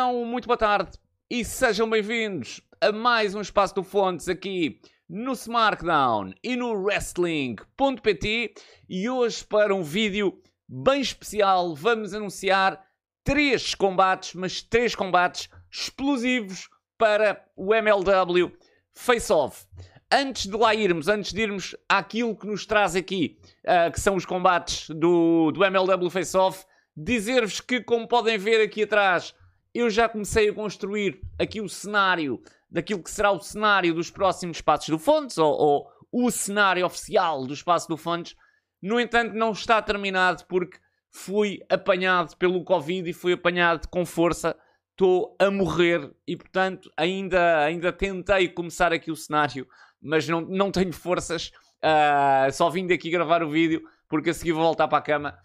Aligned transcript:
então, 0.00 0.24
muito 0.24 0.46
boa 0.46 0.56
tarde 0.56 0.92
e 1.28 1.44
sejam 1.44 1.88
bem-vindos 1.88 2.62
a 2.80 2.90
mais 2.90 3.34
um 3.34 3.42
Espaço 3.42 3.74
do 3.74 3.82
Fontes 3.82 4.30
aqui 4.30 4.80
no 5.06 5.32
SmackDown 5.32 6.32
e 6.42 6.56
no 6.56 6.72
Wrestling.pt 6.72 8.54
e 8.88 9.10
hoje 9.10 9.44
para 9.44 9.74
um 9.74 9.82
vídeo 9.82 10.40
bem 10.66 11.02
especial 11.02 11.74
vamos 11.74 12.14
anunciar 12.14 12.82
três 13.22 13.74
combates, 13.74 14.34
mas 14.34 14.62
três 14.62 14.94
combates 14.94 15.50
explosivos 15.70 16.70
para 16.96 17.44
o 17.54 17.74
MLW 17.74 18.50
Face 18.94 19.30
Off. 19.30 19.66
Antes 20.10 20.46
de 20.46 20.56
lá 20.56 20.74
irmos, 20.74 21.08
antes 21.08 21.30
de 21.30 21.42
irmos 21.42 21.76
àquilo 21.86 22.34
que 22.34 22.46
nos 22.46 22.64
traz 22.64 22.96
aqui, 22.96 23.38
uh, 23.66 23.92
que 23.92 24.00
são 24.00 24.16
os 24.16 24.24
combates 24.24 24.88
do, 24.88 25.52
do 25.52 25.62
MLW 25.62 26.08
Face 26.08 26.34
Off, 26.38 26.64
dizer-vos 26.96 27.60
que, 27.60 27.82
como 27.82 28.08
podem 28.08 28.38
ver 28.38 28.62
aqui 28.62 28.84
atrás, 28.84 29.34
eu 29.74 29.88
já 29.88 30.08
comecei 30.08 30.48
a 30.48 30.54
construir 30.54 31.20
aqui 31.38 31.60
o 31.60 31.68
cenário 31.68 32.42
daquilo 32.70 33.02
que 33.02 33.10
será 33.10 33.30
o 33.30 33.40
cenário 33.40 33.94
dos 33.94 34.10
próximos 34.10 34.60
Passos 34.60 34.88
do 34.88 34.98
Fontes, 34.98 35.38
ou, 35.38 35.52
ou 35.52 35.90
o 36.12 36.30
cenário 36.30 36.84
oficial 36.84 37.46
do 37.46 37.54
Espaço 37.54 37.88
do 37.88 37.96
Fontes. 37.96 38.36
No 38.80 38.98
entanto, 39.00 39.34
não 39.34 39.52
está 39.52 39.80
terminado 39.82 40.44
porque 40.46 40.78
fui 41.10 41.60
apanhado 41.68 42.36
pelo 42.36 42.64
Covid 42.64 43.08
e 43.08 43.12
fui 43.12 43.32
apanhado 43.32 43.88
com 43.88 44.06
força. 44.06 44.56
Estou 44.90 45.36
a 45.38 45.50
morrer 45.50 46.10
e, 46.26 46.36
portanto, 46.36 46.90
ainda, 46.96 47.64
ainda 47.64 47.92
tentei 47.92 48.48
começar 48.48 48.92
aqui 48.92 49.10
o 49.10 49.16
cenário, 49.16 49.66
mas 50.00 50.28
não, 50.28 50.40
não 50.40 50.70
tenho 50.70 50.92
forças. 50.92 51.50
Uh, 51.82 52.52
só 52.52 52.68
vim 52.68 52.86
daqui 52.86 53.10
gravar 53.10 53.42
o 53.42 53.50
vídeo 53.50 53.82
porque 54.08 54.30
a 54.30 54.34
seguir 54.34 54.52
vou 54.52 54.62
voltar 54.62 54.88
para 54.88 54.98
a 54.98 55.02
cama. 55.02 55.38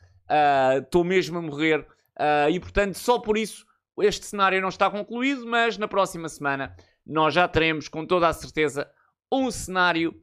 Estou 0.83 1.03
uh, 1.03 1.05
mesmo 1.05 1.37
a 1.37 1.41
morrer 1.41 1.79
uh, 1.79 2.49
e, 2.49 2.59
portanto, 2.59 2.95
só 2.95 3.19
por 3.19 3.37
isso 3.37 3.65
este 4.03 4.25
cenário 4.25 4.61
não 4.61 4.69
está 4.69 4.89
concluído, 4.89 5.45
mas 5.45 5.77
na 5.77 5.87
próxima 5.87 6.27
semana 6.29 6.75
nós 7.05 7.33
já 7.33 7.47
teremos 7.47 7.87
com 7.87 8.05
toda 8.05 8.27
a 8.27 8.33
certeza 8.33 8.89
um 9.31 9.49
cenário 9.51 10.13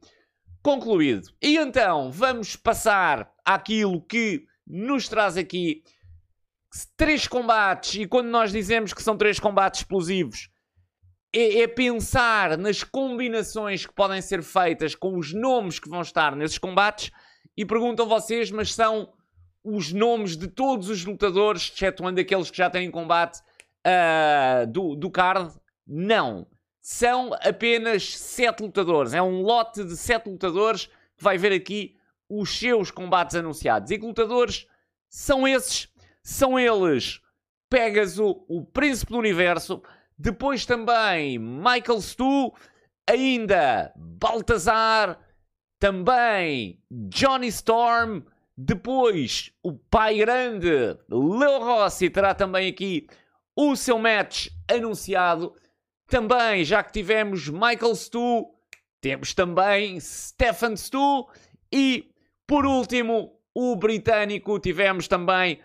concluído. 0.61 1.29
E 1.41 1.57
então 1.57 2.11
vamos 2.11 2.55
passar 2.55 3.31
àquilo 3.45 4.01
que 4.01 4.45
nos 4.65 5.07
traz 5.07 5.37
aqui 5.37 5.83
três 6.97 7.27
combates. 7.27 7.95
E 7.95 8.07
quando 8.07 8.27
nós 8.27 8.51
dizemos 8.51 8.93
que 8.93 9.03
são 9.03 9.17
três 9.17 9.39
combates 9.39 9.81
explosivos, 9.81 10.49
é, 11.35 11.61
é, 11.61 11.67
pensar 11.67 12.57
nas 12.57 12.83
combinações 12.83 13.85
que 13.85 13.93
podem 13.93 14.21
ser 14.21 14.43
feitas 14.43 14.95
com 14.95 15.17
os 15.17 15.33
nomes 15.33 15.79
que 15.79 15.89
vão 15.89 16.01
estar 16.01 16.35
nesses 16.35 16.57
combates. 16.57 17.11
E 17.57 17.65
perguntam 17.65 18.07
vocês, 18.07 18.49
mas 18.51 18.73
são 18.73 19.11
os 19.63 19.91
nomes 19.91 20.35
de 20.35 20.47
todos 20.47 20.89
os 20.89 21.05
lutadores, 21.05 21.71
excetuando 21.73 22.19
aqueles 22.19 22.51
que 22.51 22.57
já 22.57 22.69
têm 22.69 22.91
combate 22.91 23.39
uh, 23.85 24.67
do, 24.67 24.95
do 24.95 25.09
card? 25.09 25.53
Não 25.85 26.47
são 26.81 27.33
apenas 27.41 28.17
7 28.17 28.61
lutadores. 28.61 29.13
É 29.13 29.21
um 29.21 29.41
lote 29.41 29.83
de 29.83 29.95
7 29.95 30.29
lutadores 30.29 30.87
que 31.15 31.23
vai 31.23 31.37
ver 31.37 31.53
aqui 31.53 31.95
os 32.29 32.57
seus 32.57 32.91
combates 32.91 33.35
anunciados. 33.35 33.89
E 33.89 33.97
que 33.97 34.05
lutadores 34.05 34.67
são 35.09 35.47
esses? 35.47 35.87
São 36.21 36.59
eles 36.59 37.21
Pegasus, 37.69 38.35
o 38.47 38.63
Príncipe 38.63 39.13
do 39.13 39.17
Universo, 39.17 39.81
depois 40.17 40.65
também 40.65 41.39
Michael 41.39 42.01
Stu, 42.01 42.53
ainda 43.09 43.91
Baltazar, 43.95 45.19
também 45.79 46.79
Johnny 46.91 47.47
Storm, 47.47 48.21
depois 48.55 49.51
o 49.63 49.73
pai 49.73 50.19
grande 50.19 50.69
Leo 51.09 51.59
Rossi 51.59 52.09
terá 52.09 52.35
também 52.35 52.69
aqui 52.69 53.07
o 53.55 53.75
seu 53.75 53.97
match 53.99 54.47
anunciado 54.69 55.53
também, 56.07 56.63
já 56.63 56.83
que 56.83 56.91
tivemos 56.91 57.49
Michael 57.49 57.95
Stu, 57.95 58.45
temos 59.01 59.33
também 59.33 59.99
Stefan 59.99 60.75
Stu 60.75 61.27
e, 61.71 62.11
por 62.47 62.65
último, 62.65 63.37
o 63.53 63.75
britânico. 63.75 64.59
Tivemos 64.59 65.07
também, 65.07 65.59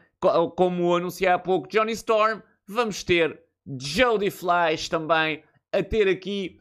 como 0.56 0.96
anunciei 0.96 1.30
há 1.30 1.38
pouco, 1.38 1.68
Johnny 1.68 1.92
Storm. 1.92 2.42
Vamos 2.66 3.04
ter 3.04 3.40
Jody 3.80 4.30
Flash 4.30 4.88
também 4.88 5.44
a 5.72 5.82
ter 5.82 6.08
aqui 6.08 6.58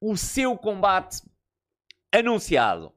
o 0.00 0.16
seu 0.16 0.56
combate 0.56 1.22
anunciado. 2.12 2.92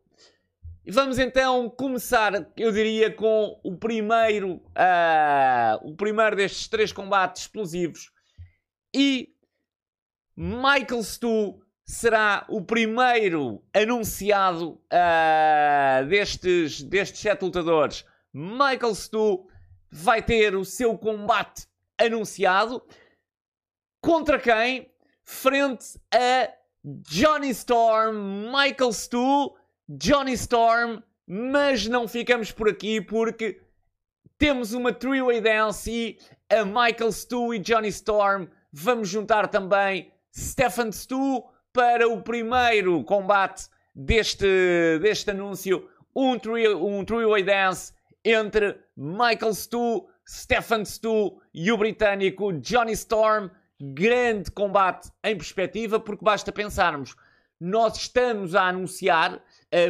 E 0.85 0.91
vamos 0.91 1.17
então 1.17 1.69
começar, 1.69 2.33
eu 2.57 2.69
diria, 2.69 3.09
com 3.09 3.57
o 3.63 3.77
primeiro, 3.77 4.55
uh, 4.55 5.79
o 5.81 5.95
primeiro 5.95 6.35
destes 6.35 6.67
três 6.67 6.91
combates 6.91 7.44
explosivos. 7.44 8.11
E 8.93 9.33
Michael 10.35 11.01
Stu 11.03 11.63
será 11.85 12.45
o 12.49 12.61
primeiro 12.61 13.63
anunciado 13.73 14.72
uh, 14.91 16.05
destes, 16.05 16.83
destes 16.83 17.22
sete 17.22 17.45
lutadores. 17.45 18.03
Michael 18.33 18.93
Stu 18.93 19.47
vai 19.89 20.22
ter 20.22 20.53
o 20.53 20.66
seu 20.66 20.97
combate 20.97 21.66
anunciado. 21.97 22.85
Contra 24.01 24.38
quem? 24.38 24.91
Frente 25.23 25.97
a 26.13 26.51
Johnny 26.83 27.51
Storm, 27.51 28.51
Michael 28.51 28.91
Stu, 28.91 29.55
Johnny 29.95 30.33
Storm, 30.33 31.03
mas 31.27 31.87
não 31.87 32.07
ficamos 32.07 32.51
por 32.51 32.67
aqui 32.67 32.99
porque 32.99 33.61
temos 34.39 34.73
uma 34.73 34.91
three-way 34.91 35.39
dance 35.39 35.91
e 35.91 36.17
a 36.49 36.65
Michael 36.65 37.11
Stu 37.11 37.53
e 37.53 37.59
Johnny 37.59 37.89
Storm 37.89 38.47
vamos 38.71 39.07
juntar 39.07 39.47
também 39.49 40.11
Stefan 40.35 40.91
Stu 40.91 41.43
para 41.71 42.07
o 42.07 42.23
primeiro 42.23 43.03
combate 43.03 43.67
deste, 43.93 44.97
deste 44.99 45.29
anúncio. 45.29 45.87
Um 46.15 46.39
three-way 46.39 46.73
um 46.73 47.05
three 47.05 47.43
dance 47.43 47.93
entre 48.25 48.75
Michael 48.97 49.53
Stu, 49.53 50.07
Stefan 50.27 50.85
Stu 50.85 51.39
e 51.53 51.71
o 51.71 51.77
britânico 51.77 52.51
Johnny 52.53 52.93
Storm. 52.93 53.51
Grande 53.79 54.49
combate 54.49 55.11
em 55.23 55.37
perspectiva, 55.37 55.99
porque 55.99 56.25
basta 56.25 56.51
pensarmos, 56.51 57.15
nós 57.59 57.95
estamos 57.95 58.55
a 58.55 58.63
anunciar 58.63 59.39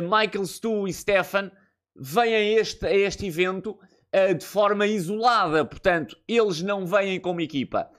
Michael 0.01 0.45
Stu 0.45 0.87
e 0.87 0.93
Stefan 0.93 1.51
vêm 1.95 2.35
a 2.35 2.41
este, 2.41 2.85
a 2.85 2.93
este 2.93 3.27
evento 3.27 3.77
uh, 4.13 4.33
de 4.33 4.45
forma 4.45 4.87
isolada, 4.87 5.63
portanto, 5.65 6.17
eles 6.27 6.61
não 6.61 6.85
vêm 6.85 7.19
como 7.19 7.41
equipa. 7.41 7.89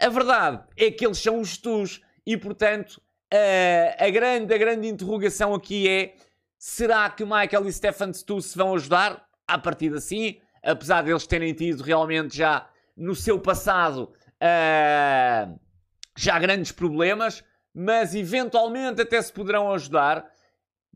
A 0.00 0.08
verdade 0.08 0.62
é 0.76 0.90
que 0.90 1.06
eles 1.06 1.18
são 1.18 1.40
os 1.40 1.56
tus 1.56 2.00
e, 2.26 2.36
portanto, 2.36 3.00
a, 3.32 4.04
a, 4.04 4.10
grande, 4.10 4.54
a 4.54 4.58
grande 4.58 4.88
interrogação 4.88 5.54
aqui 5.54 5.88
é: 5.88 6.14
será 6.58 7.08
que 7.10 7.24
Michael 7.24 7.66
e 7.66 7.72
Stefan 7.72 8.12
Stu 8.12 8.40
se 8.40 8.56
vão 8.56 8.74
ajudar? 8.74 9.24
A 9.46 9.58
partir 9.58 9.90
de 9.90 9.98
assim, 9.98 10.40
apesar 10.62 11.02
de 11.02 11.10
eles 11.10 11.26
terem 11.26 11.52
tido 11.52 11.82
realmente 11.82 12.36
já 12.36 12.66
no 12.96 13.14
seu 13.14 13.38
passado 13.38 14.12
uh, 14.40 15.60
já 16.16 16.38
grandes 16.38 16.72
problemas, 16.72 17.44
mas 17.74 18.14
eventualmente 18.14 19.02
até 19.02 19.20
se 19.20 19.32
poderão 19.32 19.72
ajudar. 19.72 20.24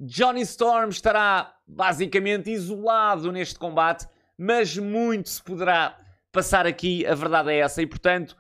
Johnny 0.01 0.43
Storm 0.43 0.91
estará 0.91 1.55
basicamente 1.67 2.51
isolado 2.51 3.33
neste 3.33 3.59
combate, 3.59 4.07
mas 4.37 4.77
muito 4.79 5.29
se 5.29 5.43
poderá 5.43 5.99
passar 6.31 6.67
aqui, 6.67 7.05
a 7.05 7.15
verdade 7.15 7.51
é 7.51 7.59
essa, 7.59 7.83
e 7.83 7.87
portanto 7.87 8.37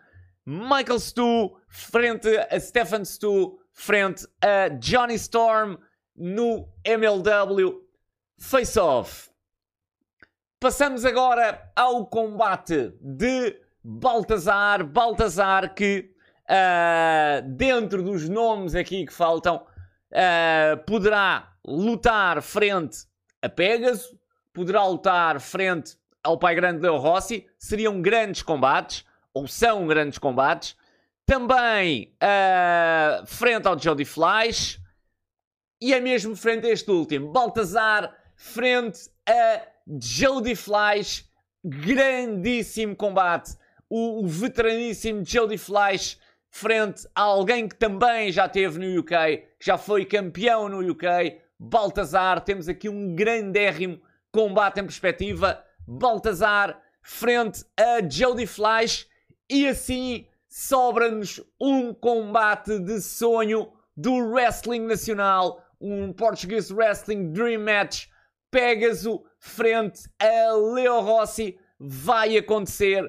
Michael 0.47 1.01
Stu 1.01 1.59
frente 1.69 2.29
a 2.29 2.61
Stefan 2.61 3.05
Stu 3.05 3.59
frente 3.73 4.27
a 4.41 4.69
Johnny 4.69 5.15
Storm 5.15 5.77
no 6.17 6.69
MLW 6.85 7.83
Face 8.39 8.79
Off. 8.79 9.29
Passamos 10.61 11.05
agora 11.05 11.71
ao 11.77 12.07
combate 12.07 12.95
de 13.01 13.61
Baltazar. 13.83 14.85
Baltazar 14.85 15.75
que 15.75 16.15
uh, 16.45 17.49
dentro 17.51 18.03
dos 18.03 18.29
nomes 18.29 18.75
aqui 18.75 19.07
que 19.07 19.13
faltam 19.13 19.65
uh, 20.13 20.77
poderá 20.85 21.53
lutar 21.67 22.43
frente 22.43 23.07
a 23.43 23.49
Pegasus, 23.49 24.15
poderá 24.53 24.85
lutar 24.87 25.41
frente 25.41 25.97
ao 26.23 26.39
pai 26.39 26.55
grande 26.55 26.81
Leo 26.81 26.97
Rossi. 26.97 27.47
Seriam 27.59 28.01
grandes 28.01 28.43
combates 28.43 29.05
ou 29.33 29.47
são 29.47 29.87
grandes 29.87 30.19
combates. 30.19 30.77
Também 31.25 32.15
uh, 32.23 33.27
frente 33.27 33.67
ao 33.67 33.79
Jody 33.79 34.05
Flash. 34.05 34.81
E 35.81 35.95
é 35.95 36.01
mesmo 36.01 36.35
frente 36.35 36.67
a 36.67 36.71
este 36.71 36.91
último. 36.91 37.31
Baltazar 37.31 38.13
frente 38.35 39.11
a 39.29 39.63
Jody 40.01 40.55
Flash. 40.55 41.25
Grandíssimo 41.65 42.97
combate. 42.97 43.57
O, 43.89 44.25
o 44.25 44.27
veteraníssimo 44.27 45.25
Jody 45.25 45.59
Flash 45.59 46.19
frente 46.59 47.07
a 47.15 47.23
alguém 47.23 47.69
que 47.69 47.77
também 47.77 48.33
já 48.33 48.49
teve 48.49 48.81
no 48.81 49.01
UK, 49.01 49.45
que 49.61 49.67
já 49.67 49.79
foi 49.79 50.05
campeão 50.05 50.69
no 50.69 50.81
UK. 50.91 51.41
Baltazar, 51.57 52.41
temos 52.41 52.69
aqui 52.69 52.89
um 52.89 53.15
grandérrimo 53.15 54.01
combate 54.33 54.81
em 54.81 54.85
perspectiva. 54.85 55.65
Baltazar 55.87 56.81
frente 57.01 57.65
a 57.77 58.07
Jody 58.09 58.45
Flash 58.45 59.07
e 59.49 59.69
assim 59.69 60.27
sobra-nos 60.49 61.41
um 61.61 61.95
combate 61.95 62.77
de 62.81 63.01
sonho 63.01 63.73
do 63.97 64.17
wrestling 64.17 64.81
nacional, 64.81 65.65
um 65.81 66.13
Portuguese 66.13 66.75
Wrestling 66.75 67.33
Dream 67.33 67.61
Match, 67.61 68.07
Pégaso 68.51 69.25
frente 69.39 70.09
a 70.19 70.53
Leo 70.55 71.01
Rossi, 71.01 71.57
vai 71.79 72.37
acontecer 72.37 73.09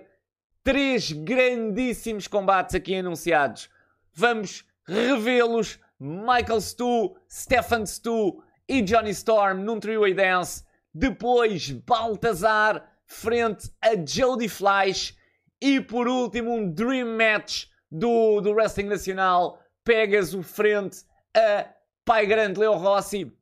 três 0.69 1.11
grandíssimos 1.11 2.27
combates 2.27 2.75
aqui 2.75 2.93
anunciados. 2.93 3.71
Vamos 4.13 4.63
revê-los, 4.85 5.79
Michael 5.99 6.61
Stu, 6.61 7.15
Stefan 7.27 7.87
Stu 7.87 8.43
e 8.67 8.79
Johnny 8.83 9.09
Storm 9.09 9.63
num 9.63 9.79
trio 9.79 10.13
dance, 10.13 10.63
depois 10.93 11.71
Baltazar 11.71 12.87
frente 13.07 13.71
a 13.81 13.95
Jody 13.95 14.47
Fleisch 14.47 15.17
e 15.59 15.81
por 15.81 16.07
último 16.07 16.53
um 16.53 16.71
Dream 16.71 17.17
Match 17.17 17.65
do, 17.91 18.39
do 18.39 18.51
Wrestling 18.51 18.89
Nacional, 18.89 19.59
Pegasus 19.83 20.45
frente 20.45 20.99
a 21.35 21.65
Pai 22.05 22.27
Grande 22.27 22.59
Leo 22.59 22.73
Rossi. 22.73 23.35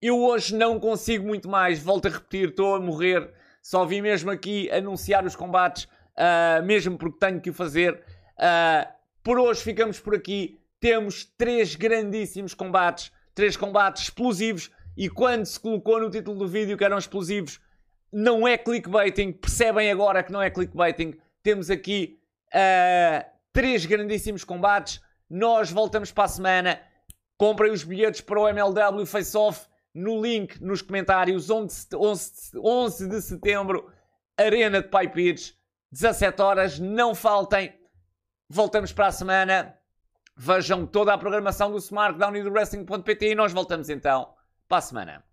Eu 0.00 0.18
hoje 0.18 0.56
não 0.56 0.80
consigo 0.80 1.26
muito 1.26 1.46
mais, 1.46 1.78
volto 1.78 2.08
a 2.08 2.10
repetir, 2.10 2.48
estou 2.48 2.76
a 2.76 2.80
morrer. 2.80 3.30
Só 3.60 3.84
vim 3.84 4.00
mesmo 4.00 4.30
aqui 4.30 4.70
anunciar 4.70 5.26
os 5.26 5.36
combates, 5.36 5.86
uh, 6.18 6.62
mesmo 6.64 6.96
porque 6.98 7.18
tenho 7.18 7.40
que 7.40 7.50
o 7.50 7.54
fazer. 7.54 8.02
Uh, 8.36 8.90
por 9.22 9.38
hoje 9.38 9.62
ficamos 9.62 10.00
por 10.00 10.14
aqui. 10.14 10.58
Temos 10.80 11.24
três 11.24 11.76
grandíssimos 11.76 12.54
combates, 12.54 13.12
três 13.34 13.56
combates 13.56 14.04
explosivos. 14.04 14.70
E 14.96 15.08
quando 15.08 15.46
se 15.46 15.58
colocou 15.58 16.00
no 16.00 16.10
título 16.10 16.38
do 16.38 16.48
vídeo 16.48 16.76
que 16.76 16.84
eram 16.84 16.98
explosivos, 16.98 17.60
não 18.12 18.46
é 18.46 18.58
clickbaiting. 18.58 19.32
Percebem 19.32 19.90
agora 19.90 20.22
que 20.22 20.32
não 20.32 20.42
é 20.42 20.50
clickbaiting. 20.50 21.14
Temos 21.42 21.70
aqui 21.70 22.20
uh, 22.48 23.24
três 23.52 23.86
grandíssimos 23.86 24.44
combates. 24.44 25.00
Nós 25.30 25.70
voltamos 25.70 26.12
para 26.12 26.24
a 26.24 26.28
semana. 26.28 26.80
Comprem 27.38 27.72
os 27.72 27.84
bilhetes 27.84 28.20
para 28.20 28.40
o 28.40 28.48
MLW 28.48 29.06
Face 29.06 29.36
Off 29.36 29.66
no 29.94 30.20
link 30.20 30.60
nos 30.60 30.82
comentários. 30.82 31.48
11 31.50 33.08
de 33.08 33.22
setembro, 33.22 33.90
Arena 34.36 34.82
de 34.82 34.88
Pipeage, 34.88 35.54
17 35.92 36.40
horas. 36.42 36.78
Não 36.78 37.14
faltem. 37.14 37.78
Voltamos 38.48 38.92
para 38.92 39.08
a 39.08 39.12
semana. 39.12 39.78
Vejam 40.34 40.86
toda 40.86 41.12
a 41.12 41.18
programação 41.18 41.70
do 41.70 41.76
Smartdown 41.76 42.34
e 42.36 42.42
do 42.42 42.50
Wrestling.pt 42.50 43.30
e 43.30 43.34
nós 43.34 43.52
voltamos 43.52 43.90
então 43.90 44.34
para 44.66 44.78
a 44.78 44.80
semana. 44.80 45.31